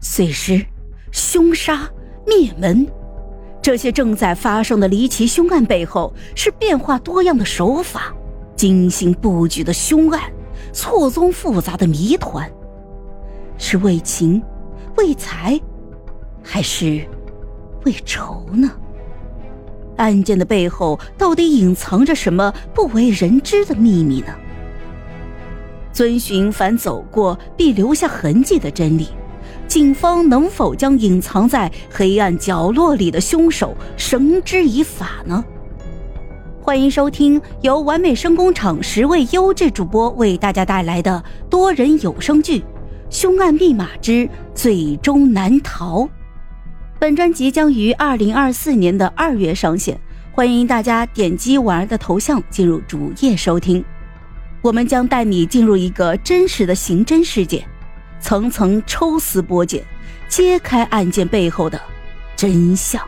[0.00, 0.64] 碎尸、
[1.10, 1.88] 凶杀、
[2.26, 2.86] 灭门，
[3.60, 8.14] 这些正在发生的离奇凶案背后，是变化多样的手法、
[8.54, 10.20] 精心布局的凶案、
[10.72, 12.50] 错综复杂的谜团，
[13.58, 14.42] 是为情、
[14.96, 15.60] 为财，
[16.42, 17.04] 还是
[17.84, 18.70] 为仇呢？
[19.96, 24.34] 案件的背后到底隐藏着什么不为人知的秘密呢？
[25.90, 29.08] 遵循“凡走过必留下痕迹”的真理，
[29.76, 35.44] 警方能否将隐藏在黑暗角落里的凶手绳之以法呢？
[36.62, 42.60] 欢迎收听由完美声工厂十位优质主播为大家带来的多人有声剧
[43.10, 46.04] 《凶案密码之最终难逃》。
[46.98, 50.00] 本专辑将于二零二四年的二月上线，
[50.32, 53.84] 欢迎大家点击婉儿的头像进入主页收听。
[54.62, 57.62] 我们将带你进入一个真实的刑侦世界，
[58.20, 59.84] 层层抽丝剥茧，
[60.28, 61.80] 揭开案件背后的
[62.34, 63.00] 真相。